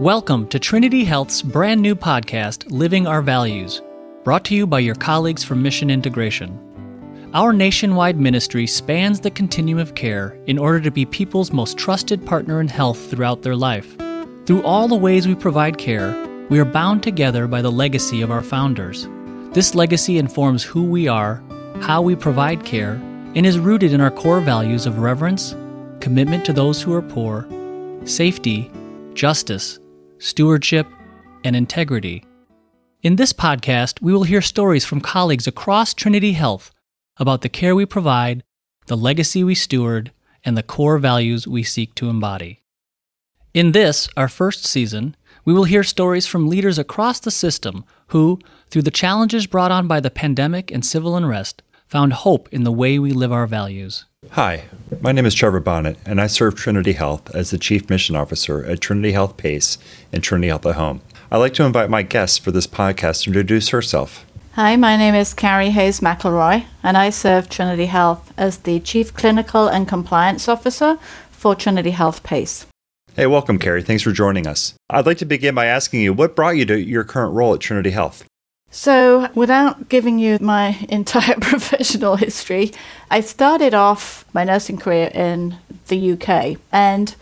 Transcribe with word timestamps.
Welcome 0.00 0.48
to 0.48 0.58
Trinity 0.58 1.04
Health's 1.04 1.42
brand 1.42 1.82
new 1.82 1.94
podcast, 1.94 2.64
Living 2.70 3.06
Our 3.06 3.20
Values, 3.20 3.82
brought 4.24 4.46
to 4.46 4.54
you 4.54 4.66
by 4.66 4.78
your 4.78 4.94
colleagues 4.94 5.44
from 5.44 5.62
Mission 5.62 5.90
Integration. 5.90 7.28
Our 7.34 7.52
nationwide 7.52 8.18
ministry 8.18 8.66
spans 8.66 9.20
the 9.20 9.30
continuum 9.30 9.78
of 9.78 9.94
care 9.94 10.38
in 10.46 10.56
order 10.56 10.80
to 10.80 10.90
be 10.90 11.04
people's 11.04 11.52
most 11.52 11.76
trusted 11.76 12.24
partner 12.24 12.62
in 12.62 12.68
health 12.68 13.10
throughout 13.10 13.42
their 13.42 13.54
life. 13.54 13.94
Through 14.46 14.62
all 14.62 14.88
the 14.88 14.96
ways 14.96 15.28
we 15.28 15.34
provide 15.34 15.76
care, 15.76 16.16
we 16.48 16.58
are 16.58 16.64
bound 16.64 17.02
together 17.02 17.46
by 17.46 17.60
the 17.60 17.70
legacy 17.70 18.22
of 18.22 18.30
our 18.30 18.42
founders. 18.42 19.06
This 19.52 19.74
legacy 19.74 20.16
informs 20.16 20.62
who 20.64 20.84
we 20.84 21.08
are, 21.08 21.42
how 21.82 22.00
we 22.00 22.16
provide 22.16 22.64
care, 22.64 22.94
and 23.34 23.44
is 23.44 23.58
rooted 23.58 23.92
in 23.92 24.00
our 24.00 24.10
core 24.10 24.40
values 24.40 24.86
of 24.86 25.00
reverence, 25.00 25.54
commitment 26.00 26.46
to 26.46 26.54
those 26.54 26.80
who 26.80 26.94
are 26.94 27.02
poor, 27.02 27.46
safety, 28.06 28.70
justice, 29.12 29.78
stewardship, 30.20 30.86
and 31.44 31.56
integrity. 31.56 32.24
In 33.02 33.16
this 33.16 33.32
podcast, 33.32 34.02
we 34.02 34.12
will 34.12 34.24
hear 34.24 34.42
stories 34.42 34.84
from 34.84 35.00
colleagues 35.00 35.46
across 35.46 35.94
Trinity 35.94 36.32
Health 36.32 36.70
about 37.16 37.40
the 37.40 37.48
care 37.48 37.74
we 37.74 37.86
provide, 37.86 38.44
the 38.86 38.96
legacy 38.96 39.42
we 39.42 39.54
steward, 39.54 40.12
and 40.44 40.56
the 40.56 40.62
core 40.62 40.98
values 40.98 41.48
we 41.48 41.62
seek 41.62 41.94
to 41.94 42.10
embody. 42.10 42.62
In 43.54 43.72
this, 43.72 44.08
our 44.16 44.28
first 44.28 44.66
season, 44.66 45.16
we 45.44 45.54
will 45.54 45.64
hear 45.64 45.82
stories 45.82 46.26
from 46.26 46.48
leaders 46.48 46.78
across 46.78 47.18
the 47.18 47.30
system 47.30 47.84
who, 48.08 48.38
through 48.68 48.82
the 48.82 48.90
challenges 48.90 49.46
brought 49.46 49.70
on 49.70 49.88
by 49.88 50.00
the 50.00 50.10
pandemic 50.10 50.70
and 50.70 50.84
civil 50.84 51.16
unrest, 51.16 51.62
found 51.86 52.12
hope 52.12 52.48
in 52.52 52.64
the 52.64 52.72
way 52.72 52.98
we 52.98 53.12
live 53.12 53.32
our 53.32 53.46
values. 53.46 54.04
Hi, 54.34 54.64
my 55.00 55.12
name 55.12 55.24
is 55.24 55.34
Trevor 55.34 55.60
Bonnet, 55.60 55.96
and 56.04 56.20
I 56.20 56.26
serve 56.26 56.54
Trinity 56.54 56.92
Health 56.92 57.34
as 57.34 57.50
the 57.50 57.58
Chief 57.58 57.88
Mission 57.88 58.14
Officer 58.14 58.62
at 58.66 58.82
Trinity 58.82 59.12
Health 59.12 59.38
PACE 59.38 59.78
and 60.12 60.22
Trinity 60.22 60.48
Health 60.48 60.66
at 60.66 60.74
Home. 60.74 61.00
I'd 61.30 61.38
like 61.38 61.54
to 61.54 61.64
invite 61.64 61.88
my 61.88 62.02
guest 62.02 62.44
for 62.44 62.50
this 62.50 62.66
podcast 62.66 63.24
to 63.24 63.30
introduce 63.30 63.70
herself. 63.70 64.26
Hi, 64.52 64.76
my 64.76 64.98
name 64.98 65.14
is 65.14 65.32
Carrie 65.32 65.70
Hayes 65.70 66.00
McElroy, 66.00 66.66
and 66.82 66.98
I 66.98 67.08
serve 67.08 67.48
Trinity 67.48 67.86
Health 67.86 68.32
as 68.36 68.58
the 68.58 68.78
Chief 68.80 69.14
Clinical 69.14 69.68
and 69.68 69.88
Compliance 69.88 70.48
Officer 70.48 70.98
for 71.30 71.54
Trinity 71.54 71.92
Health 71.92 72.22
PACE. 72.22 72.66
Hey, 73.16 73.26
welcome, 73.26 73.58
Carrie. 73.58 73.82
Thanks 73.82 74.02
for 74.02 74.12
joining 74.12 74.46
us. 74.46 74.74
I'd 74.90 75.06
like 75.06 75.18
to 75.18 75.24
begin 75.24 75.54
by 75.54 75.64
asking 75.64 76.02
you 76.02 76.12
what 76.12 76.36
brought 76.36 76.56
you 76.58 76.66
to 76.66 76.78
your 76.78 77.04
current 77.04 77.32
role 77.32 77.54
at 77.54 77.60
Trinity 77.60 77.90
Health? 77.90 78.24
So, 78.72 79.28
without 79.34 79.88
giving 79.88 80.20
you 80.20 80.38
my 80.40 80.78
entire 80.88 81.34
professional 81.40 82.16
history, 82.16 82.72
I 83.10 83.20
started 83.20 83.74
off 83.74 84.24
my 84.32 84.44
nursing 84.44 84.78
career 84.78 85.10
in 85.12 85.56
the 85.88 86.12
UK. 86.12 86.56
And 86.70 87.14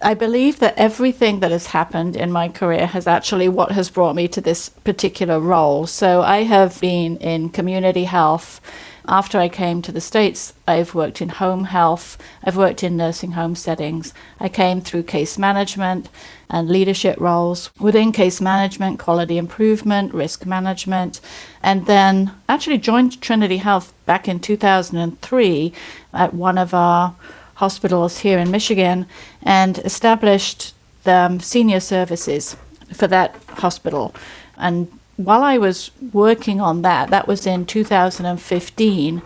I 0.00 0.14
believe 0.14 0.58
that 0.60 0.74
everything 0.76 1.40
that 1.40 1.50
has 1.50 1.68
happened 1.68 2.16
in 2.16 2.32
my 2.32 2.48
career 2.48 2.86
has 2.86 3.06
actually 3.06 3.48
what 3.48 3.72
has 3.72 3.90
brought 3.90 4.14
me 4.14 4.28
to 4.28 4.40
this 4.40 4.70
particular 4.70 5.38
role. 5.38 5.86
So, 5.86 6.22
I 6.22 6.44
have 6.44 6.80
been 6.80 7.18
in 7.18 7.50
community 7.50 8.04
health 8.04 8.60
after 9.08 9.38
I 9.38 9.48
came 9.48 9.82
to 9.82 9.92
the 9.92 10.00
States, 10.00 10.52
I've 10.66 10.94
worked 10.94 11.20
in 11.20 11.28
home 11.28 11.64
health, 11.64 12.18
I've 12.42 12.56
worked 12.56 12.82
in 12.82 12.96
nursing 12.96 13.32
home 13.32 13.54
settings. 13.54 14.12
I 14.40 14.48
came 14.48 14.80
through 14.80 15.04
case 15.04 15.38
management 15.38 16.08
and 16.50 16.68
leadership 16.68 17.18
roles 17.20 17.70
within 17.78 18.12
case 18.12 18.40
management, 18.40 18.98
quality 18.98 19.38
improvement, 19.38 20.12
risk 20.12 20.46
management, 20.46 21.20
and 21.62 21.86
then 21.86 22.32
actually 22.48 22.78
joined 22.78 23.20
Trinity 23.20 23.58
Health 23.58 23.92
back 24.06 24.28
in 24.28 24.40
2003 24.40 25.72
at 26.12 26.34
one 26.34 26.58
of 26.58 26.74
our 26.74 27.14
hospitals 27.54 28.18
here 28.18 28.38
in 28.38 28.50
Michigan 28.50 29.06
and 29.42 29.78
established 29.78 30.74
the 31.04 31.38
senior 31.38 31.80
services 31.80 32.56
for 32.92 33.06
that 33.06 33.34
hospital. 33.48 34.14
And 34.56 34.88
while 35.16 35.42
I 35.42 35.58
was 35.58 35.90
working 36.12 36.60
on 36.60 36.82
that, 36.82 37.10
that 37.10 37.26
was 37.26 37.46
in 37.46 37.66
2015, 37.66 39.22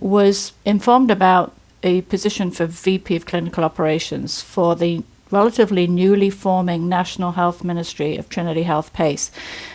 was 0.00 0.52
informed 0.64 1.10
about 1.10 1.52
a 1.82 2.02
position 2.02 2.50
for 2.50 2.66
VP 2.66 3.16
of 3.16 3.26
Clinical 3.26 3.64
Operations 3.64 4.40
for 4.40 4.74
the 4.74 5.02
relatively 5.30 5.86
newly 5.86 6.30
forming 6.30 6.88
National 6.88 7.32
Health 7.32 7.64
Ministry 7.64 8.16
of 8.16 8.28
Trinity 8.28 8.62
Health 8.62 8.92
PACE. 8.92 9.30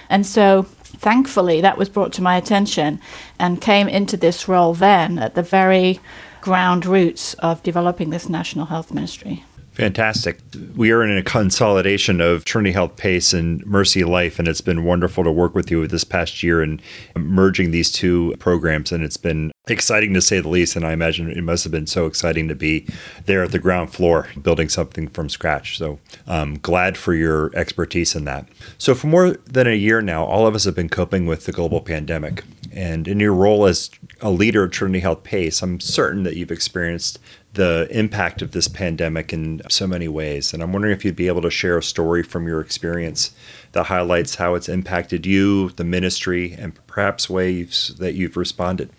And 0.10 0.26
so 0.26 0.64
thankfully 0.64 1.62
that 1.62 1.78
was 1.78 1.90
brought 1.90 2.14
to 2.14 2.22
my 2.22 2.38
attention 2.38 3.00
and 3.38 3.62
came 3.62 3.88
into 3.88 4.18
this 4.18 4.48
role 4.48 4.74
then 4.74 5.20
at 5.20 5.36
the 5.36 5.44
very 5.44 6.00
ground 6.42 6.86
roots 6.86 7.34
of 7.36 7.62
developing 7.64 8.10
this 8.10 8.30
National 8.30 8.68
Health 8.68 8.94
Ministry. 8.94 9.44
Fantastic. 9.80 10.40
We 10.76 10.92
are 10.92 11.02
in 11.02 11.18
a 11.18 11.24
consolidation 11.24 12.20
of 12.20 12.44
Trinity 12.44 12.74
Health 12.74 12.98
Pace 12.98 13.32
and 13.32 13.66
Mercy 13.66 14.04
Life, 14.04 14.38
and 14.38 14.46
it's 14.46 14.60
been 14.60 14.84
wonderful 14.84 15.24
to 15.24 15.32
work 15.32 15.56
with 15.56 15.72
you 15.72 15.88
this 15.88 16.04
past 16.04 16.44
year 16.44 16.62
and 16.62 16.82
merging 17.16 17.72
these 17.72 17.90
two 17.90 18.36
programs. 18.40 18.92
And 18.92 19.06
it's 19.06 19.16
been 19.16 19.54
exciting 19.70 20.14
to 20.14 20.22
say 20.22 20.40
the 20.40 20.50
least. 20.50 20.76
And 20.76 20.86
I 20.86 20.94
imagine 20.94 21.30
it 21.30 21.44
must 21.44 21.64
have 21.64 21.72
been 21.72 21.88
so 21.88 22.06
exciting 22.06 22.48
to 22.48 22.56
be 22.56 22.86
there 23.26 23.44
at 23.44 23.52
the 23.52 23.60
ground 23.60 23.94
floor 23.94 24.28
building 24.42 24.70
something 24.70 25.08
from 25.08 25.30
scratch. 25.30 25.78
So 25.78 26.00
I'm 26.28 26.60
glad 26.60 26.98
for 26.98 27.14
your 27.14 27.56
expertise 27.56 28.16
in 28.16 28.26
that. 28.26 28.48
So, 28.78 28.96
for 28.96 29.08
more 29.08 29.32
than 29.32 29.68
a 29.68 29.76
year 29.76 30.02
now, 30.02 30.26
all 30.26 30.48
of 30.48 30.56
us 30.56 30.66
have 30.66 30.76
been 30.76 30.90
coping 30.90 31.26
with 31.26 31.46
the 31.46 31.52
global 31.52 31.82
pandemic. 31.82 32.44
And 32.72 33.08
in 33.08 33.20
your 33.20 33.34
role 33.34 33.66
as 33.66 33.90
a 34.22 34.30
leader 34.30 34.64
of 34.64 34.72
Trinity 34.72 35.00
Health 35.00 35.24
Pace, 35.24 35.62
I'm 35.62 35.80
certain 35.80 36.24
that 36.24 36.36
you've 36.36 36.52
experienced 36.52 37.20
the 37.54 37.88
impact 37.90 38.42
of 38.42 38.52
this 38.52 38.68
pandemic 38.68 39.34
in 39.34 39.62
so 39.70 39.88
many 39.88 40.08
ways. 40.08 40.54
And 40.54 40.62
I'm 40.62 40.72
wondering 40.72 40.94
if 40.94 41.04
you'd 41.04 41.16
be 41.16 41.28
able 41.28 41.42
to 41.42 41.50
share 41.50 41.78
a 41.78 41.84
story 41.84 42.22
from 42.22 42.48
your 42.48 42.62
experience 42.62 43.32
that 43.72 43.86
highlights 43.86 44.36
how 44.36 44.54
it's 44.56 44.70
impacted 44.70 45.26
you, 45.26 45.70
the 45.72 45.84
ministry, 45.84 46.54
and 46.58 46.80
perhaps 46.86 47.30
ways 47.30 47.96
that 47.98 48.14
you've 48.14 48.38
responded. 48.38 48.92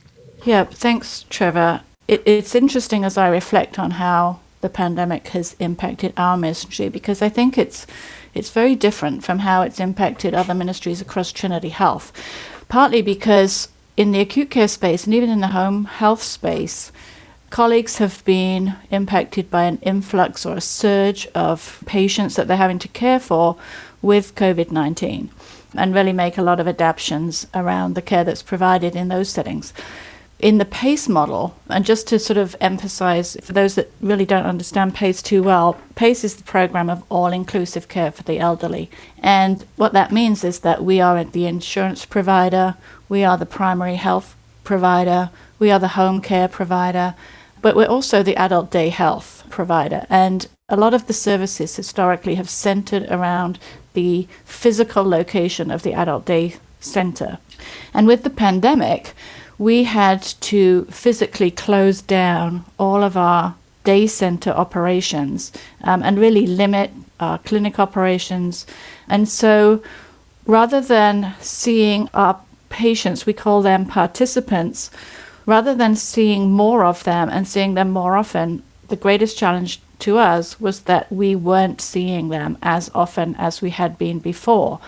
Yeah, 0.44 0.64
thanks, 0.64 1.24
Trevor. 1.28 1.82
It, 2.08 2.22
it's 2.24 2.54
interesting 2.54 3.04
as 3.04 3.18
I 3.18 3.28
reflect 3.28 3.78
on 3.78 3.92
how 3.92 4.40
the 4.62 4.68
pandemic 4.68 5.28
has 5.28 5.54
impacted 5.58 6.12
our 6.16 6.36
ministry 6.36 6.88
because 6.88 7.22
I 7.22 7.28
think 7.28 7.56
it's 7.56 7.86
it's 8.32 8.50
very 8.50 8.76
different 8.76 9.24
from 9.24 9.40
how 9.40 9.62
it's 9.62 9.80
impacted 9.80 10.34
other 10.34 10.54
ministries 10.54 11.00
across 11.00 11.32
Trinity 11.32 11.70
Health. 11.70 12.12
Partly 12.68 13.02
because 13.02 13.68
in 13.96 14.12
the 14.12 14.20
acute 14.20 14.50
care 14.50 14.68
space 14.68 15.04
and 15.04 15.14
even 15.14 15.28
in 15.28 15.40
the 15.40 15.48
home 15.48 15.86
health 15.86 16.22
space, 16.22 16.92
colleagues 17.50 17.98
have 17.98 18.24
been 18.24 18.76
impacted 18.90 19.50
by 19.50 19.64
an 19.64 19.78
influx 19.82 20.46
or 20.46 20.56
a 20.56 20.60
surge 20.60 21.26
of 21.34 21.82
patients 21.86 22.36
that 22.36 22.46
they're 22.46 22.56
having 22.56 22.78
to 22.78 22.88
care 22.88 23.18
for 23.18 23.56
with 24.00 24.34
COVID 24.36 24.70
19 24.70 25.30
and 25.74 25.94
really 25.94 26.12
make 26.12 26.38
a 26.38 26.42
lot 26.42 26.60
of 26.60 26.68
adaptations 26.68 27.46
around 27.54 27.94
the 27.94 28.02
care 28.02 28.24
that's 28.24 28.42
provided 28.42 28.96
in 28.96 29.08
those 29.08 29.28
settings. 29.28 29.72
In 30.40 30.56
the 30.56 30.64
PACE 30.64 31.06
model, 31.06 31.54
and 31.68 31.84
just 31.84 32.06
to 32.08 32.18
sort 32.18 32.38
of 32.38 32.56
emphasize 32.62 33.36
for 33.42 33.52
those 33.52 33.74
that 33.74 33.90
really 34.00 34.24
don't 34.24 34.46
understand 34.46 34.94
PACE 34.94 35.20
too 35.20 35.42
well, 35.42 35.78
PACE 35.96 36.24
is 36.24 36.36
the 36.36 36.42
program 36.44 36.88
of 36.88 37.02
all 37.10 37.26
inclusive 37.26 37.88
care 37.88 38.10
for 38.10 38.22
the 38.22 38.38
elderly. 38.38 38.90
And 39.22 39.66
what 39.76 39.92
that 39.92 40.12
means 40.12 40.42
is 40.42 40.60
that 40.60 40.82
we 40.82 40.98
are 40.98 41.22
the 41.24 41.44
insurance 41.44 42.06
provider, 42.06 42.76
we 43.06 43.22
are 43.22 43.36
the 43.36 43.44
primary 43.44 43.96
health 43.96 44.34
provider, 44.64 45.28
we 45.58 45.70
are 45.70 45.78
the 45.78 45.88
home 45.88 46.22
care 46.22 46.48
provider, 46.48 47.14
but 47.60 47.76
we're 47.76 47.86
also 47.86 48.22
the 48.22 48.36
adult 48.36 48.70
day 48.70 48.88
health 48.88 49.44
provider. 49.50 50.06
And 50.08 50.48
a 50.70 50.76
lot 50.76 50.94
of 50.94 51.06
the 51.06 51.12
services 51.12 51.76
historically 51.76 52.36
have 52.36 52.48
centered 52.48 53.06
around 53.10 53.58
the 53.92 54.26
physical 54.46 55.04
location 55.04 55.70
of 55.70 55.82
the 55.82 55.92
adult 55.92 56.24
day 56.24 56.56
center. 56.80 57.36
And 57.92 58.06
with 58.06 58.22
the 58.22 58.30
pandemic, 58.30 59.14
we 59.60 59.84
had 59.84 60.22
to 60.22 60.86
physically 60.86 61.50
close 61.50 62.00
down 62.00 62.64
all 62.78 63.02
of 63.02 63.14
our 63.14 63.54
day 63.84 64.06
center 64.06 64.50
operations 64.50 65.52
um, 65.84 66.02
and 66.02 66.18
really 66.18 66.46
limit 66.46 66.90
our 67.20 67.36
clinic 67.36 67.78
operations. 67.78 68.64
And 69.06 69.28
so 69.28 69.82
rather 70.46 70.80
than 70.80 71.34
seeing 71.40 72.08
our 72.14 72.40
patients, 72.70 73.26
we 73.26 73.34
call 73.34 73.60
them 73.60 73.84
participants, 73.84 74.90
rather 75.44 75.74
than 75.74 75.94
seeing 75.94 76.50
more 76.50 76.82
of 76.82 77.04
them 77.04 77.28
and 77.28 77.46
seeing 77.46 77.74
them 77.74 77.90
more 77.90 78.16
often, 78.16 78.62
the 78.88 78.96
greatest 78.96 79.36
challenge 79.36 79.82
to 79.98 80.16
us 80.16 80.58
was 80.58 80.80
that 80.84 81.12
we 81.12 81.36
weren't 81.36 81.82
seeing 81.82 82.30
them 82.30 82.56
as 82.62 82.90
often 82.94 83.34
as 83.34 83.60
we 83.60 83.68
had 83.68 83.98
been 83.98 84.20
before. 84.20 84.80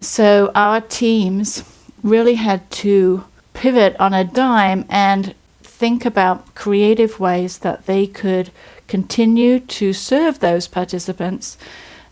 So 0.00 0.50
our 0.54 0.80
teams 0.80 1.64
really 2.02 2.36
had 2.36 2.70
to 2.70 3.24
pivot 3.60 3.94
on 4.00 4.14
a 4.14 4.24
dime 4.24 4.86
and 4.88 5.34
think 5.62 6.06
about 6.06 6.54
creative 6.54 7.20
ways 7.20 7.58
that 7.58 7.84
they 7.84 8.06
could 8.06 8.50
continue 8.88 9.60
to 9.60 9.92
serve 9.92 10.38
those 10.38 10.66
participants 10.66 11.58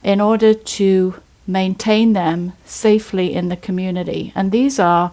in 0.05 0.21
order 0.21 0.53
to 0.53 1.15
maintain 1.47 2.13
them 2.13 2.53
safely 2.67 3.33
in 3.33 3.49
the 3.49 3.57
community. 3.57 4.31
And 4.35 4.53
these 4.53 4.79
are 4.79 5.11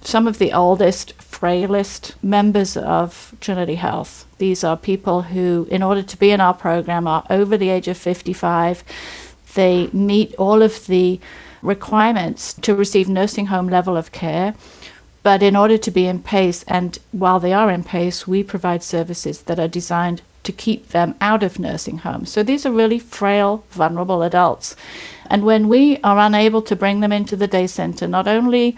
some 0.00 0.28
of 0.28 0.38
the 0.38 0.52
oldest, 0.52 1.12
frailest 1.20 2.14
members 2.22 2.76
of 2.76 3.34
Trinity 3.40 3.74
Health. 3.74 4.26
These 4.38 4.62
are 4.62 4.76
people 4.76 5.22
who, 5.22 5.66
in 5.72 5.82
order 5.82 6.04
to 6.04 6.16
be 6.16 6.30
in 6.30 6.40
our 6.40 6.54
program, 6.54 7.08
are 7.08 7.26
over 7.28 7.56
the 7.56 7.70
age 7.70 7.88
of 7.88 7.96
55. 7.96 8.84
They 9.54 9.88
meet 9.88 10.36
all 10.36 10.62
of 10.62 10.86
the 10.86 11.18
requirements 11.62 12.54
to 12.54 12.76
receive 12.76 13.08
nursing 13.08 13.46
home 13.46 13.68
level 13.68 13.96
of 13.96 14.12
care. 14.12 14.54
But 15.24 15.42
in 15.42 15.56
order 15.56 15.78
to 15.78 15.90
be 15.90 16.06
in 16.06 16.22
PACE, 16.22 16.64
and 16.68 16.98
while 17.10 17.40
they 17.40 17.52
are 17.52 17.70
in 17.70 17.82
PACE, 17.82 18.28
we 18.28 18.44
provide 18.44 18.82
services 18.84 19.42
that 19.42 19.58
are 19.58 19.66
designed 19.66 20.22
to 20.44 20.52
keep 20.52 20.88
them 20.88 21.14
out 21.20 21.42
of 21.42 21.58
nursing 21.58 21.98
homes. 21.98 22.30
So 22.30 22.42
these 22.42 22.66
are 22.66 22.70
really 22.70 22.98
frail, 22.98 23.64
vulnerable 23.70 24.22
adults. 24.22 24.76
And 25.30 25.42
when 25.42 25.66
we 25.68 25.98
are 26.04 26.18
unable 26.18 26.60
to 26.62 26.76
bring 26.76 27.00
them 27.00 27.10
into 27.10 27.36
the 27.36 27.48
day 27.48 27.66
center, 27.66 28.06
not 28.06 28.28
only 28.28 28.76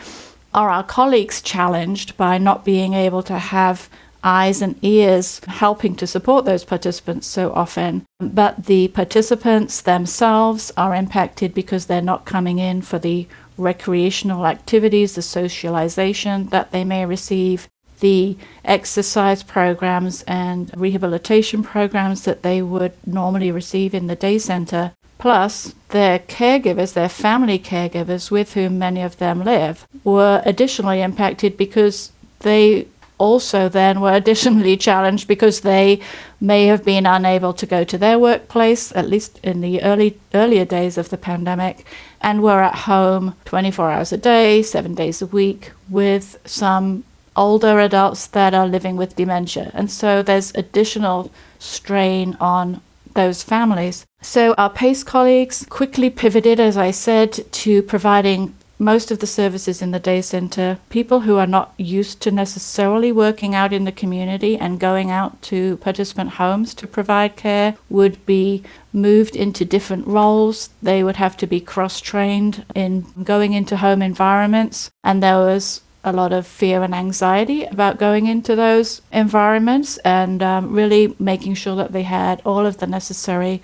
are 0.55 0.71
our 0.71 0.85
colleagues 0.85 1.43
challenged 1.43 2.17
by 2.17 2.39
not 2.39 2.65
being 2.65 2.95
able 2.95 3.25
to 3.25 3.39
have 3.39 3.91
eyes 4.23 4.63
and 4.63 4.77
ears 4.83 5.41
helping 5.47 5.95
to 5.97 6.07
support 6.07 6.45
those 6.45 6.65
participants 6.65 7.27
so 7.27 7.53
often. 7.53 8.05
But 8.19 8.67
the 8.67 8.89
participants 8.89 9.81
themselves 9.81 10.73
are 10.77 10.95
impacted 10.95 11.55
because 11.55 11.87
they're 11.87 12.01
not 12.01 12.25
coming 12.25 12.59
in 12.59 12.83
for 12.83 12.99
the 12.99 13.29
recreational 13.57 14.47
activities, 14.47 15.15
the 15.15 15.23
socialization 15.23 16.47
that 16.47 16.73
they 16.73 16.85
may 16.85 17.07
receive, 17.07 17.69
the 18.01 18.37
exercise 18.65 19.43
programs 19.43 20.23
and 20.23 20.71
rehabilitation 20.77 21.63
programs 21.63 22.25
that 22.25 22.43
they 22.43 22.61
would 22.61 22.93
normally 23.07 23.51
receive 23.51 23.95
in 23.95 24.07
the 24.07 24.17
day 24.17 24.39
center. 24.39 24.93
Plus, 25.19 25.75
their 25.89 26.19
caregivers, 26.19 26.93
their 26.93 27.09
family 27.09 27.59
caregivers 27.59 28.31
with 28.31 28.53
whom 28.53 28.79
many 28.79 29.01
of 29.01 29.17
them 29.17 29.43
live, 29.43 29.87
were 30.05 30.43
additionally 30.45 31.01
impacted 31.01 31.57
because 31.57 32.13
they 32.41 32.87
also 33.19 33.69
then 33.69 34.01
were 34.01 34.13
additionally 34.13 34.77
challenged 34.89 35.29
because 35.29 35.61
they 35.61 36.01
may 36.41 36.67
have 36.67 36.85
been 36.85 37.07
unable 37.07 37.53
to 37.55 37.67
go 37.67 37.85
to 37.85 37.99
their 37.99 38.19
workplace, 38.19 38.95
at 38.95 39.09
least 39.09 39.39
in 39.43 39.61
the 39.61 39.83
early 39.83 40.19
earlier 40.35 40.65
days 40.65 40.99
of 40.99 41.09
the 41.09 41.17
pandemic, 41.17 41.85
and 42.21 42.43
were 42.43 42.63
at 42.63 42.75
home 42.91 43.35
24 43.45 43.91
hours 43.91 44.13
a 44.13 44.17
day, 44.17 44.63
seven 44.63 44.95
days 44.95 45.23
a 45.23 45.27
week, 45.27 45.73
with 45.89 46.39
some 46.45 47.05
older 47.37 47.79
adults 47.81 48.27
that 48.29 48.55
are 48.55 48.67
living 48.67 48.97
with 48.97 49.17
dementia. 49.17 49.71
And 49.75 49.91
so 49.91 50.23
there's 50.23 50.55
additional 50.55 51.31
strain 51.59 52.37
on 52.41 52.81
those 53.15 53.43
families. 53.43 54.05
So 54.21 54.55
our 54.57 54.71
PACE 54.71 55.05
colleagues 55.05 55.67
quickly 55.69 56.11
pivoted, 56.11 56.61
as 56.61 56.77
I 56.77 56.91
said, 56.91 57.33
to 57.53 57.83
providing 57.83 58.55
most 58.79 59.11
of 59.11 59.21
the 59.21 59.27
services 59.27 59.81
in 59.81 59.91
the 59.91 59.99
day 59.99 60.21
center, 60.21 60.79
people 60.91 61.21
who 61.21 61.37
are 61.37 61.47
not 61.47 61.73
used 61.79 62.21
to 62.23 62.31
necessarily 62.31 63.11
working 63.11 63.55
out 63.55 63.73
in 63.73 63.85
the 63.85 63.93
community 63.93 64.57
and 64.57 64.81
going 64.81 65.11
out 65.11 65.41
to 65.43 65.77
participant 65.79 66.31
homes 66.31 66.75
to 66.75 66.87
provide 66.87 67.37
care 67.37 67.77
would 67.89 68.25
be 68.27 68.63
moved 68.93 69.35
into 69.35 69.65
different 69.65 70.07
roles. 70.07 70.71
They 70.83 71.03
would 71.03 71.17
have 71.17 71.37
to 71.39 71.47
be 71.47 71.61
cross 71.61 72.01
trained 72.01 72.65
in 72.75 73.07
going 73.23 73.53
into 73.53 73.79
home 73.79 74.03
environments. 74.03 74.91
And 75.03 75.23
there 75.23 75.39
was 75.39 75.81
a 76.05 76.13
lot 76.13 76.33
of 76.33 76.47
fear 76.47 76.83
and 76.83 76.95
anxiety 76.95 77.65
about 77.65 77.99
going 77.99 78.27
into 78.27 78.55
those 78.55 79.03
environments 79.13 79.99
and 79.99 80.43
um, 80.43 80.73
really 80.73 81.17
making 81.19 81.55
sure 81.55 81.75
that 81.77 81.93
they 81.93 82.05
had 82.05 82.41
all 82.45 82.65
of 82.65 82.79
the 82.79 82.87
necessary 82.87 83.61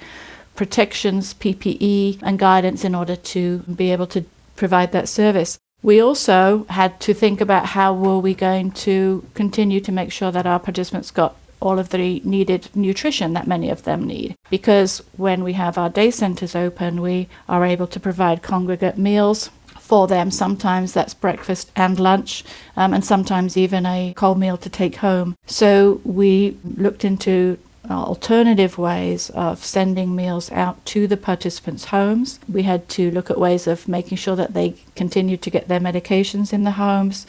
protections, 0.57 1.35
PPE, 1.35 2.19
and 2.23 2.39
guidance 2.39 2.85
in 2.85 2.95
order 2.95 3.17
to 3.17 3.59
be 3.61 3.93
able 3.93 4.07
to 4.09 4.25
provide 4.63 4.93
that 4.93 5.09
service. 5.09 5.59
We 5.83 6.01
also 6.01 6.67
had 6.69 7.01
to 7.01 7.13
think 7.13 7.41
about 7.41 7.75
how 7.77 7.93
were 7.93 8.21
we 8.21 8.33
going 8.33 8.71
to 8.87 9.27
continue 9.35 9.81
to 9.81 9.91
make 9.91 10.13
sure 10.13 10.31
that 10.31 10.47
our 10.47 10.61
participants 10.61 11.11
got 11.11 11.35
all 11.59 11.81
of 11.81 11.89
the 11.89 12.21
needed 12.21 12.69
nutrition 12.73 13.33
that 13.33 13.49
many 13.55 13.71
of 13.71 13.83
them 13.83 14.07
need. 14.07 14.37
Because 14.51 15.03
when 15.17 15.43
we 15.43 15.55
have 15.55 15.77
our 15.77 15.91
day 15.91 16.13
centers 16.13 16.55
open, 16.55 17.01
we 17.01 17.29
are 17.49 17.65
able 17.65 17.89
to 17.89 17.99
provide 17.99 18.43
congregate 18.43 18.99
meals 18.99 19.51
for 19.81 20.07
them. 20.07 20.31
Sometimes 20.31 20.93
that's 20.93 21.15
breakfast 21.27 21.73
and 21.75 21.99
lunch, 21.99 22.45
um, 22.77 22.95
and 22.95 23.05
sometimes 23.05 23.57
even 23.57 23.85
a 23.85 24.15
cold 24.15 24.39
meal 24.39 24.57
to 24.59 24.71
take 24.71 24.97
home. 24.97 25.35
So 25.47 26.01
we 26.05 26.57
looked 26.85 27.05
into 27.05 27.59
alternative 27.97 28.79
ways 28.79 29.31
of 29.31 29.65
sending 29.65 30.15
meals 30.15 30.51
out 30.53 30.85
to 30.87 31.07
the 31.07 31.17
participants' 31.17 31.87
homes. 31.87 32.41
We 32.49 32.63
had 32.63 32.89
to 32.91 33.11
look 33.11 33.31
at 33.31 33.39
ways 33.39 33.67
of 33.67 33.89
making 33.89 34.19
sure 34.19 34.37
that 34.37 34.55
they 34.55 34.77
continued 34.97 35.43
to 35.43 35.51
get 35.51 35.69
their 35.69 35.81
medications 35.81 36.53
in 36.53 36.65
the 36.65 36.73
homes. 36.73 37.27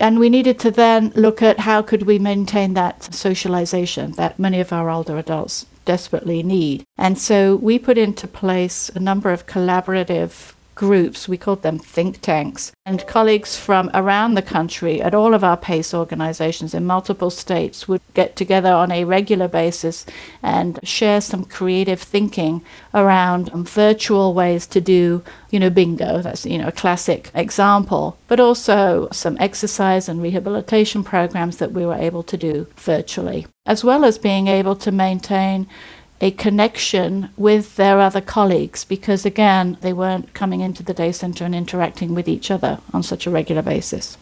And 0.00 0.18
we 0.18 0.28
needed 0.28 0.58
to 0.60 0.70
then 0.70 1.12
look 1.14 1.40
at 1.42 1.60
how 1.60 1.82
could 1.82 2.02
we 2.02 2.18
maintain 2.18 2.74
that 2.74 3.14
socialization 3.14 4.12
that 4.12 4.38
many 4.38 4.60
of 4.60 4.72
our 4.72 4.90
older 4.90 5.18
adults 5.18 5.66
desperately 5.84 6.42
need. 6.42 6.84
And 6.96 7.18
so 7.18 7.56
we 7.56 7.78
put 7.78 7.98
into 7.98 8.26
place 8.26 8.88
a 8.94 9.00
number 9.00 9.30
of 9.30 9.46
collaborative 9.46 10.53
groups, 10.74 11.28
we 11.28 11.36
called 11.36 11.62
them 11.62 11.78
think 11.78 12.20
tanks, 12.20 12.72
and 12.84 13.06
colleagues 13.06 13.56
from 13.56 13.90
around 13.94 14.34
the 14.34 14.42
country 14.42 15.00
at 15.00 15.14
all 15.14 15.34
of 15.34 15.44
our 15.44 15.56
PACE 15.56 15.94
organizations 15.94 16.74
in 16.74 16.84
multiple 16.84 17.30
states 17.30 17.86
would 17.88 18.00
get 18.14 18.36
together 18.36 18.72
on 18.72 18.90
a 18.90 19.04
regular 19.04 19.48
basis 19.48 20.04
and 20.42 20.78
share 20.82 21.20
some 21.20 21.44
creative 21.44 22.00
thinking 22.00 22.62
around 22.92 23.50
um, 23.52 23.64
virtual 23.64 24.34
ways 24.34 24.66
to 24.66 24.80
do, 24.80 25.22
you 25.50 25.60
know, 25.60 25.70
bingo, 25.70 26.20
that's, 26.20 26.44
you 26.44 26.58
know, 26.58 26.68
a 26.68 26.72
classic 26.72 27.30
example, 27.34 28.18
but 28.28 28.40
also 28.40 29.08
some 29.12 29.36
exercise 29.40 30.08
and 30.08 30.22
rehabilitation 30.22 31.04
programs 31.04 31.58
that 31.58 31.72
we 31.72 31.86
were 31.86 31.94
able 31.94 32.22
to 32.22 32.36
do 32.36 32.66
virtually, 32.76 33.46
as 33.66 33.84
well 33.84 34.04
as 34.04 34.18
being 34.18 34.48
able 34.48 34.76
to 34.76 34.90
maintain 34.90 35.66
a 36.20 36.30
connection 36.30 37.30
with 37.36 37.76
their 37.76 38.00
other 38.00 38.20
colleagues 38.20 38.84
because, 38.84 39.26
again, 39.26 39.76
they 39.80 39.92
weren't 39.92 40.32
coming 40.34 40.60
into 40.60 40.82
the 40.82 40.94
day 40.94 41.12
center 41.12 41.44
and 41.44 41.54
interacting 41.54 42.14
with 42.14 42.28
each 42.28 42.50
other 42.50 42.78
on 42.92 43.02
such 43.02 43.26
a 43.26 43.30
regular 43.30 43.62
basis. 43.62 44.16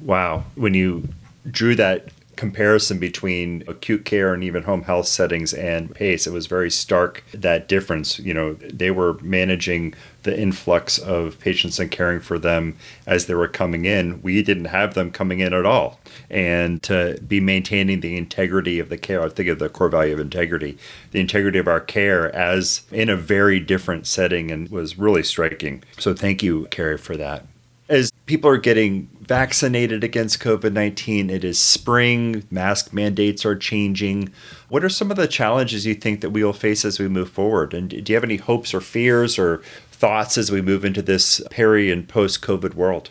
Wow. 0.00 0.44
When 0.54 0.74
you 0.74 1.08
drew 1.50 1.74
that 1.76 2.08
comparison 2.38 3.00
between 3.00 3.64
acute 3.66 4.04
care 4.04 4.32
and 4.32 4.44
even 4.44 4.62
home 4.62 4.82
health 4.82 5.08
settings 5.08 5.52
and 5.52 5.92
PACE, 5.92 6.24
it 6.24 6.32
was 6.32 6.46
very 6.46 6.70
stark 6.70 7.24
that 7.34 7.66
difference. 7.66 8.20
You 8.20 8.32
know, 8.32 8.54
they 8.54 8.92
were 8.92 9.14
managing 9.14 9.94
the 10.22 10.38
influx 10.38 10.98
of 10.98 11.40
patients 11.40 11.80
and 11.80 11.90
caring 11.90 12.20
for 12.20 12.38
them 12.38 12.76
as 13.08 13.26
they 13.26 13.34
were 13.34 13.48
coming 13.48 13.86
in. 13.86 14.22
We 14.22 14.40
didn't 14.44 14.66
have 14.66 14.94
them 14.94 15.10
coming 15.10 15.40
in 15.40 15.52
at 15.52 15.66
all. 15.66 15.98
And 16.30 16.80
to 16.84 17.18
be 17.26 17.40
maintaining 17.40 18.02
the 18.02 18.16
integrity 18.16 18.78
of 18.78 18.88
the 18.88 18.98
care, 18.98 19.20
I 19.20 19.30
think 19.30 19.48
of 19.48 19.58
the 19.58 19.68
core 19.68 19.88
value 19.88 20.14
of 20.14 20.20
integrity, 20.20 20.78
the 21.10 21.18
integrity 21.18 21.58
of 21.58 21.66
our 21.66 21.80
care 21.80 22.32
as 22.36 22.82
in 22.92 23.08
a 23.08 23.16
very 23.16 23.58
different 23.58 24.06
setting 24.06 24.52
and 24.52 24.68
was 24.68 24.96
really 24.96 25.24
striking. 25.24 25.82
So 25.98 26.14
thank 26.14 26.44
you, 26.44 26.68
Carrie, 26.70 26.98
for 26.98 27.16
that. 27.16 27.46
As 27.88 28.10
people 28.26 28.50
are 28.50 28.58
getting 28.58 29.08
vaccinated 29.28 30.02
against 30.02 30.40
COVID 30.40 30.72
19. 30.72 31.30
It 31.30 31.44
is 31.44 31.58
spring, 31.58 32.44
mask 32.50 32.92
mandates 32.92 33.44
are 33.44 33.54
changing. 33.54 34.32
What 34.68 34.82
are 34.82 34.88
some 34.88 35.10
of 35.10 35.16
the 35.16 35.28
challenges 35.28 35.86
you 35.86 35.94
think 35.94 36.22
that 36.22 36.30
we 36.30 36.42
will 36.42 36.54
face 36.54 36.84
as 36.84 36.98
we 36.98 37.08
move 37.08 37.30
forward? 37.30 37.74
And 37.74 37.90
do 37.90 38.12
you 38.12 38.16
have 38.16 38.24
any 38.24 38.38
hopes 38.38 38.72
or 38.74 38.80
fears 38.80 39.38
or 39.38 39.58
thoughts 39.92 40.38
as 40.38 40.50
we 40.50 40.62
move 40.62 40.84
into 40.84 41.02
this 41.02 41.42
peri 41.50 41.92
and 41.92 42.08
post 42.08 42.42
COVID 42.42 42.74
world? 42.74 43.10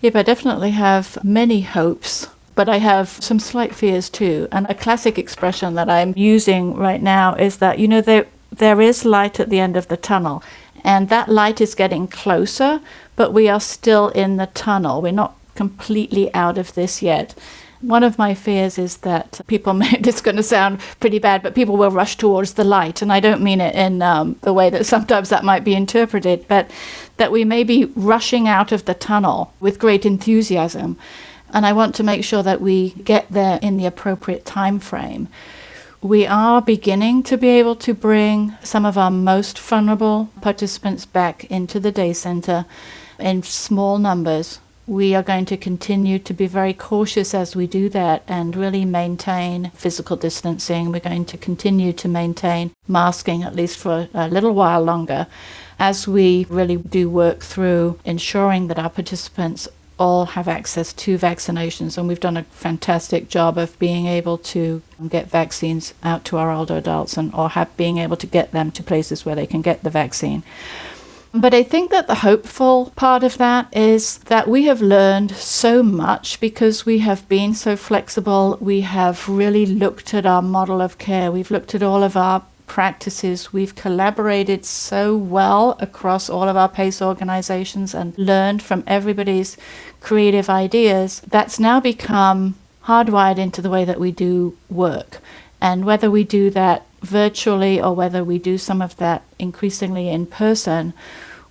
Yep, 0.00 0.16
I 0.16 0.22
definitely 0.22 0.70
have 0.70 1.22
many 1.22 1.60
hopes 1.60 2.28
but 2.56 2.68
I 2.68 2.76
have 2.78 3.08
some 3.08 3.38
slight 3.38 3.74
fears 3.74 4.10
too. 4.10 4.46
And 4.52 4.66
a 4.68 4.74
classic 4.74 5.18
expression 5.18 5.76
that 5.76 5.88
I'm 5.88 6.12
using 6.14 6.74
right 6.74 7.00
now 7.00 7.34
is 7.34 7.56
that, 7.56 7.78
you 7.78 7.88
know, 7.88 8.02
there, 8.02 8.26
there 8.50 8.82
is 8.82 9.06
light 9.06 9.40
at 9.40 9.48
the 9.48 9.60
end 9.60 9.78
of 9.78 9.88
the 9.88 9.96
tunnel, 9.96 10.42
and 10.84 11.08
that 11.08 11.30
light 11.30 11.60
is 11.60 11.74
getting 11.74 12.06
closer, 12.06 12.80
but 13.20 13.34
we 13.34 13.50
are 13.50 13.60
still 13.60 14.08
in 14.08 14.38
the 14.38 14.46
tunnel. 14.46 15.02
We're 15.02 15.12
not 15.12 15.36
completely 15.54 16.32
out 16.32 16.56
of 16.56 16.72
this 16.72 17.02
yet. 17.02 17.34
One 17.82 18.02
of 18.02 18.16
my 18.16 18.32
fears 18.32 18.78
is 18.78 18.96
that 19.08 19.42
people 19.46 19.74
may, 19.80 19.90
is 19.90 20.22
going 20.22 20.38
to 20.38 20.42
sound 20.42 20.80
pretty 21.00 21.18
bad, 21.18 21.42
but 21.42 21.54
people 21.54 21.76
will 21.76 21.90
rush 21.90 22.16
towards 22.16 22.54
the 22.54 22.64
light. 22.64 23.02
And 23.02 23.12
I 23.12 23.20
don't 23.20 23.42
mean 23.42 23.60
it 23.60 23.74
in 23.74 24.00
um, 24.00 24.36
the 24.40 24.54
way 24.54 24.70
that 24.70 24.86
sometimes 24.94 25.28
that 25.28 25.44
might 25.44 25.64
be 25.64 25.74
interpreted, 25.74 26.46
but 26.48 26.70
that 27.18 27.30
we 27.30 27.44
may 27.44 27.62
be 27.62 27.92
rushing 27.94 28.48
out 28.48 28.72
of 28.72 28.86
the 28.86 28.94
tunnel 28.94 29.52
with 29.60 29.78
great 29.78 30.06
enthusiasm. 30.06 30.96
And 31.52 31.66
I 31.66 31.74
want 31.74 31.94
to 31.96 32.02
make 32.02 32.24
sure 32.24 32.42
that 32.42 32.62
we 32.62 32.92
get 33.04 33.26
there 33.28 33.58
in 33.60 33.76
the 33.76 33.84
appropriate 33.84 34.46
time 34.46 34.78
frame. 34.78 35.28
We 36.02 36.26
are 36.26 36.62
beginning 36.62 37.24
to 37.24 37.36
be 37.36 37.48
able 37.48 37.76
to 37.76 37.92
bring 37.92 38.54
some 38.62 38.86
of 38.86 38.96
our 38.96 39.10
most 39.10 39.58
vulnerable 39.58 40.30
participants 40.40 41.04
back 41.04 41.44
into 41.44 41.78
the 41.78 41.92
day 41.92 42.14
center 42.14 42.64
in 43.18 43.42
small 43.42 43.98
numbers 43.98 44.60
we 44.90 45.14
are 45.14 45.22
going 45.22 45.44
to 45.44 45.56
continue 45.56 46.18
to 46.18 46.34
be 46.34 46.48
very 46.48 46.74
cautious 46.74 47.32
as 47.32 47.54
we 47.54 47.68
do 47.68 47.88
that 47.88 48.24
and 48.26 48.56
really 48.56 48.84
maintain 48.84 49.70
physical 49.72 50.16
distancing. 50.16 50.90
We're 50.90 50.98
going 50.98 51.26
to 51.26 51.38
continue 51.38 51.92
to 51.92 52.08
maintain 52.08 52.72
masking 52.88 53.44
at 53.44 53.54
least 53.54 53.78
for 53.78 54.08
a 54.12 54.26
little 54.26 54.52
while 54.52 54.82
longer 54.82 55.28
as 55.78 56.08
we 56.08 56.44
really 56.50 56.76
do 56.76 57.08
work 57.08 57.38
through 57.38 58.00
ensuring 58.04 58.66
that 58.66 58.80
our 58.80 58.90
participants 58.90 59.68
all 60.00 60.24
have 60.24 60.48
access 60.48 60.92
to 60.94 61.18
vaccinations, 61.18 61.98
and 61.98 62.08
we've 62.08 62.18
done 62.18 62.38
a 62.38 62.44
fantastic 62.44 63.28
job 63.28 63.58
of 63.58 63.78
being 63.78 64.06
able 64.06 64.38
to 64.38 64.82
get 65.08 65.30
vaccines 65.30 65.92
out 66.02 66.24
to 66.24 66.38
our 66.38 66.50
older 66.50 66.78
adults 66.78 67.16
and 67.18 67.32
or 67.34 67.50
have 67.50 67.76
being 67.76 67.98
able 67.98 68.16
to 68.16 68.26
get 68.26 68.50
them 68.50 68.70
to 68.72 68.82
places 68.82 69.24
where 69.24 69.34
they 69.34 69.46
can 69.46 69.60
get 69.60 69.82
the 69.82 69.90
vaccine. 69.90 70.42
But 71.32 71.54
I 71.54 71.62
think 71.62 71.92
that 71.92 72.08
the 72.08 72.16
hopeful 72.16 72.92
part 72.96 73.22
of 73.22 73.38
that 73.38 73.68
is 73.76 74.18
that 74.18 74.48
we 74.48 74.64
have 74.64 74.82
learned 74.82 75.30
so 75.30 75.80
much 75.80 76.40
because 76.40 76.84
we 76.84 76.98
have 76.98 77.28
been 77.28 77.54
so 77.54 77.76
flexible. 77.76 78.58
We 78.60 78.80
have 78.80 79.28
really 79.28 79.64
looked 79.64 80.12
at 80.12 80.26
our 80.26 80.42
model 80.42 80.80
of 80.80 80.98
care. 80.98 81.30
We've 81.30 81.52
looked 81.52 81.72
at 81.72 81.84
all 81.84 82.02
of 82.02 82.16
our 82.16 82.42
practices. 82.70 83.52
We've 83.52 83.74
collaborated 83.74 84.64
so 84.64 85.16
well 85.16 85.76
across 85.80 86.30
all 86.30 86.48
of 86.48 86.56
our 86.56 86.68
PACE 86.68 87.02
organizations 87.02 87.96
and 87.96 88.16
learned 88.16 88.62
from 88.62 88.84
everybody's 88.86 89.56
creative 90.00 90.48
ideas. 90.48 91.20
That's 91.26 91.58
now 91.58 91.80
become 91.80 92.54
hardwired 92.84 93.38
into 93.38 93.60
the 93.60 93.70
way 93.70 93.84
that 93.84 93.98
we 93.98 94.12
do 94.12 94.56
work. 94.68 95.18
And 95.60 95.84
whether 95.84 96.12
we 96.12 96.22
do 96.22 96.48
that 96.50 96.86
virtually 97.02 97.82
or 97.82 97.92
whether 97.92 98.22
we 98.22 98.38
do 98.38 98.56
some 98.56 98.80
of 98.80 98.96
that 98.98 99.24
increasingly 99.36 100.08
in 100.08 100.26
person, 100.26 100.94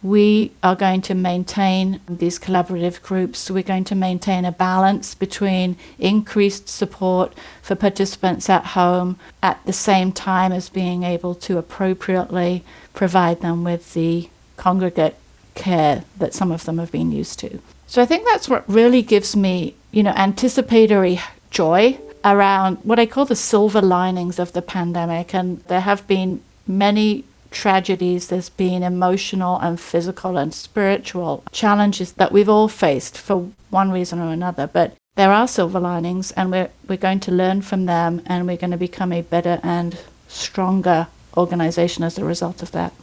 we 0.02 0.52
are 0.64 0.76
going 0.76 1.02
to 1.02 1.14
maintain 1.14 2.00
these 2.08 2.40
collaborative 2.40 3.02
groups. 3.02 3.52
We're 3.52 3.64
going 3.64 3.84
to 3.86 3.96
maintain 3.96 4.46
a 4.46 4.52
balance 4.52 5.14
between 5.14 5.76
increased 5.98 6.70
support 6.70 7.34
for 7.62 7.76
participants 7.76 8.50
at 8.50 8.68
home 8.68 9.20
at 9.44 9.64
the 9.66 9.74
same 9.74 10.12
time 10.14 10.52
as 10.54 10.70
being 10.70 11.04
able 11.04 11.36
to 11.36 11.58
appropriately 11.58 12.64
provide 12.94 13.42
them 13.42 13.64
with 13.64 13.94
the 13.94 14.30
congregate 14.56 15.18
care 15.56 16.06
that 16.18 16.34
some 16.34 16.52
of 16.52 16.64
them 16.64 16.78
have 16.78 16.92
been 16.92 17.12
used 17.12 17.40
to. 17.40 17.60
So 17.88 18.02
I 18.02 18.06
think 18.06 18.26
that's 18.26 18.48
what 18.48 18.70
really 18.70 19.02
gives 19.02 19.36
me, 19.36 19.76
you 19.92 20.04
know, 20.04 20.14
anticipatory 20.16 21.20
joy 21.52 22.00
around 22.24 22.78
what 22.84 23.00
I 23.00 23.06
call 23.06 23.26
the 23.26 23.36
silver 23.36 23.82
linings 23.82 24.40
of 24.40 24.54
the 24.54 24.62
pandemic. 24.62 25.34
And 25.34 25.62
there 25.66 25.82
have 25.82 26.08
been 26.08 26.42
many 26.68 27.26
tragedies, 27.52 28.28
there's 28.28 28.50
been 28.50 28.84
emotional 28.84 29.58
and 29.60 29.80
physical 29.80 30.38
and 30.38 30.54
spiritual 30.54 31.44
challenges 31.52 32.14
that 32.14 32.32
we've 32.32 32.50
all 32.50 32.68
faced 32.68 33.18
for 33.18 33.52
one 33.70 33.92
reason 33.92 34.20
or 34.20 34.32
another. 34.32 34.68
But 34.68 34.96
there 35.16 35.32
are 35.32 35.48
silver 35.48 35.80
linings, 35.80 36.32
and 36.32 36.52
we're, 36.52 36.70
we're 36.88 36.98
going 36.98 37.20
to 37.22 37.32
learn 37.32 37.62
from 37.62 37.86
them, 37.86 38.22
and 38.26 38.48
we're 38.48 38.58
going 38.58 38.72
to 38.72 38.78
become 38.78 39.12
a 39.12 39.22
better 39.22 39.60
and 39.64 39.98
stronger 40.28 41.08
organization 41.36 42.04
as 42.04 42.18
a 42.18 42.26
result 42.26 42.62
of 42.62 42.72
that. 42.72 42.94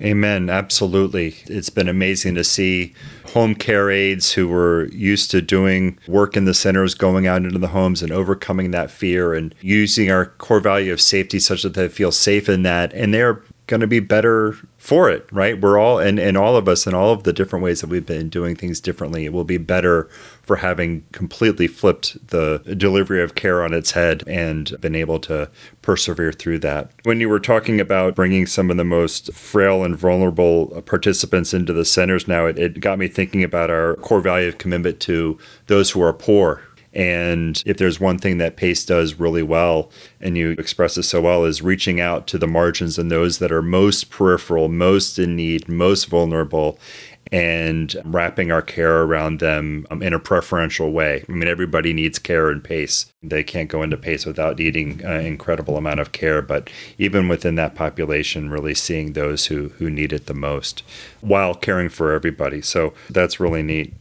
Amen. 0.00 0.50
Absolutely. 0.50 1.36
It's 1.46 1.70
been 1.70 1.88
amazing 1.88 2.34
to 2.34 2.42
see 2.42 2.94
home 3.34 3.54
care 3.54 3.88
aides 3.90 4.32
who 4.32 4.48
were 4.48 4.86
used 4.86 5.30
to 5.30 5.40
doing 5.40 5.98
work 6.08 6.36
in 6.36 6.44
the 6.44 6.54
centers 6.54 6.94
going 6.94 7.26
out 7.26 7.44
into 7.44 7.58
the 7.58 7.68
homes 7.68 8.02
and 8.02 8.10
overcoming 8.10 8.72
that 8.72 8.90
fear 8.90 9.32
and 9.32 9.54
using 9.60 10.10
our 10.10 10.26
core 10.26 10.58
value 10.58 10.92
of 10.92 11.00
safety 11.00 11.38
such 11.38 11.62
that 11.62 11.74
they 11.74 11.88
feel 11.88 12.10
safe 12.10 12.48
in 12.48 12.62
that. 12.62 12.92
And 12.94 13.14
they're 13.14 13.42
going 13.66 13.80
to 13.80 13.86
be 13.86 14.00
better 14.00 14.56
for 14.76 15.08
it, 15.08 15.26
right? 15.30 15.60
We're 15.60 15.78
all, 15.78 15.98
and, 15.98 16.18
and 16.18 16.36
all 16.36 16.56
of 16.56 16.68
us, 16.68 16.86
in 16.86 16.94
all 16.94 17.12
of 17.12 17.22
the 17.22 17.32
different 17.32 17.62
ways 17.62 17.80
that 17.80 17.86
we've 17.88 18.04
been 18.04 18.28
doing 18.28 18.56
things 18.56 18.80
differently, 18.80 19.24
it 19.24 19.32
will 19.32 19.44
be 19.44 19.58
better 19.58 20.08
for 20.42 20.56
having 20.56 21.04
completely 21.12 21.68
flipped 21.68 22.26
the 22.28 22.58
delivery 22.76 23.22
of 23.22 23.36
care 23.36 23.62
on 23.62 23.72
its 23.72 23.92
head 23.92 24.24
and 24.26 24.78
been 24.80 24.96
able 24.96 25.20
to 25.20 25.48
persevere 25.80 26.32
through 26.32 26.58
that. 26.58 26.90
When 27.04 27.20
you 27.20 27.28
were 27.28 27.38
talking 27.38 27.80
about 27.80 28.16
bringing 28.16 28.46
some 28.46 28.70
of 28.70 28.76
the 28.76 28.84
most 28.84 29.32
frail 29.32 29.84
and 29.84 29.96
vulnerable 29.96 30.82
participants 30.82 31.54
into 31.54 31.72
the 31.72 31.84
centers 31.84 32.26
now, 32.26 32.46
it, 32.46 32.58
it 32.58 32.80
got 32.80 32.98
me 32.98 33.06
thinking 33.06 33.44
about 33.44 33.70
our 33.70 33.94
core 33.96 34.20
value 34.20 34.48
of 34.48 34.58
commitment 34.58 34.98
to 35.00 35.38
those 35.68 35.92
who 35.92 36.02
are 36.02 36.12
poor 36.12 36.62
and 36.92 37.62
if 37.64 37.76
there's 37.78 38.00
one 38.00 38.18
thing 38.18 38.38
that 38.38 38.56
PACE 38.56 38.84
does 38.84 39.14
really 39.14 39.42
well, 39.42 39.90
and 40.20 40.36
you 40.36 40.50
express 40.52 40.96
it 40.98 41.04
so 41.04 41.20
well, 41.20 41.44
is 41.44 41.62
reaching 41.62 42.00
out 42.00 42.26
to 42.28 42.38
the 42.38 42.46
margins 42.46 42.98
and 42.98 43.10
those 43.10 43.38
that 43.38 43.52
are 43.52 43.62
most 43.62 44.10
peripheral, 44.10 44.68
most 44.68 45.18
in 45.18 45.36
need, 45.36 45.68
most 45.68 46.04
vulnerable, 46.06 46.78
and 47.32 47.96
wrapping 48.04 48.52
our 48.52 48.60
care 48.60 49.02
around 49.02 49.40
them 49.40 49.86
um, 49.90 50.02
in 50.02 50.12
a 50.12 50.18
preferential 50.18 50.92
way. 50.92 51.24
I 51.26 51.32
mean, 51.32 51.48
everybody 51.48 51.94
needs 51.94 52.18
care 52.18 52.50
and 52.50 52.62
PACE. 52.62 53.10
They 53.22 53.42
can't 53.42 53.70
go 53.70 53.82
into 53.82 53.96
PACE 53.96 54.26
without 54.26 54.58
needing 54.58 55.02
an 55.02 55.24
incredible 55.24 55.78
amount 55.78 56.00
of 56.00 56.12
care, 56.12 56.42
but 56.42 56.68
even 56.98 57.28
within 57.28 57.54
that 57.54 57.74
population, 57.74 58.50
really 58.50 58.74
seeing 58.74 59.14
those 59.14 59.46
who, 59.46 59.68
who 59.78 59.88
need 59.88 60.12
it 60.12 60.26
the 60.26 60.34
most 60.34 60.82
while 61.22 61.54
caring 61.54 61.88
for 61.88 62.12
everybody. 62.12 62.60
So 62.60 62.92
that's 63.08 63.40
really 63.40 63.62
neat. 63.62 63.94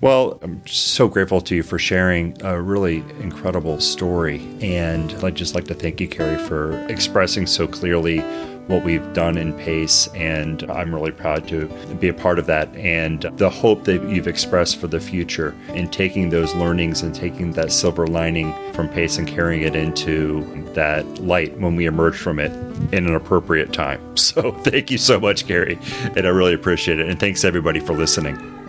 Well, 0.00 0.38
I'm 0.40 0.66
so 0.66 1.08
grateful 1.08 1.42
to 1.42 1.54
you 1.54 1.62
for 1.62 1.78
sharing 1.78 2.40
a 2.42 2.60
really 2.60 3.04
incredible 3.20 3.80
story. 3.80 4.40
And 4.62 5.12
I'd 5.22 5.34
just 5.34 5.54
like 5.54 5.66
to 5.66 5.74
thank 5.74 6.00
you, 6.00 6.08
Carrie, 6.08 6.38
for 6.38 6.72
expressing 6.88 7.46
so 7.46 7.66
clearly 7.66 8.20
what 8.66 8.82
we've 8.82 9.12
done 9.12 9.36
in 9.36 9.52
PACE. 9.58 10.06
And 10.14 10.62
I'm 10.70 10.94
really 10.94 11.10
proud 11.10 11.46
to 11.48 11.66
be 12.00 12.08
a 12.08 12.14
part 12.14 12.38
of 12.38 12.46
that. 12.46 12.74
And 12.76 13.22
the 13.36 13.50
hope 13.50 13.84
that 13.84 14.02
you've 14.08 14.28
expressed 14.28 14.78
for 14.78 14.86
the 14.86 15.00
future 15.00 15.54
and 15.68 15.92
taking 15.92 16.30
those 16.30 16.54
learnings 16.54 17.02
and 17.02 17.14
taking 17.14 17.52
that 17.52 17.70
silver 17.70 18.06
lining 18.06 18.54
from 18.72 18.88
PACE 18.88 19.18
and 19.18 19.28
carrying 19.28 19.62
it 19.62 19.76
into 19.76 20.42
that 20.72 21.04
light 21.18 21.58
when 21.58 21.76
we 21.76 21.84
emerge 21.84 22.16
from 22.16 22.38
it 22.38 22.52
in 22.94 23.06
an 23.06 23.14
appropriate 23.14 23.72
time. 23.72 24.00
So 24.20 24.52
thank 24.52 24.92
you 24.92 24.98
so 24.98 25.18
much, 25.18 25.46
Carrie. 25.48 25.78
And 26.14 26.24
I 26.24 26.30
really 26.30 26.54
appreciate 26.54 27.00
it. 27.00 27.08
And 27.08 27.18
thanks 27.18 27.42
everybody 27.42 27.80
for 27.80 27.94
listening. 27.94 28.59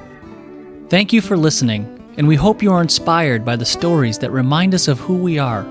Thank 0.92 1.14
you 1.14 1.22
for 1.22 1.38
listening, 1.38 2.14
and 2.18 2.28
we 2.28 2.36
hope 2.36 2.62
you 2.62 2.74
are 2.74 2.82
inspired 2.82 3.46
by 3.46 3.56
the 3.56 3.64
stories 3.64 4.20
that 4.20 4.30
remind 4.30 4.76
us 4.76 4.90
of 4.90 5.00
who 5.00 5.16
we 5.16 5.40
are, 5.40 5.64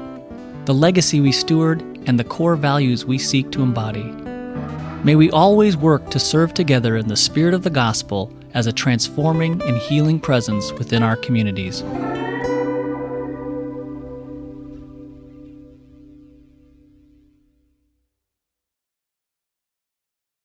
the 0.65 0.73
legacy 0.73 1.21
we 1.21 1.31
steward, 1.31 1.83
and 2.07 2.19
the 2.19 2.25
core 2.25 2.57
values 2.57 3.05
we 3.05 3.19
seek 3.19 3.53
to 3.53 3.63
embody. 3.63 4.05
May 5.05 5.17
we 5.17 5.31
always 5.31 5.77
work 5.77 6.09
to 6.09 6.19
serve 6.19 6.55
together 6.55 6.97
in 6.97 7.07
the 7.07 7.19
spirit 7.19 7.53
of 7.53 7.65
the 7.65 7.69
gospel 7.69 8.33
as 8.55 8.67
a 8.67 8.73
transforming 8.73 9.61
and 9.61 9.77
healing 9.77 10.21
presence 10.21 10.73
within 10.73 11.03
our 11.03 11.17
communities. 11.17 11.83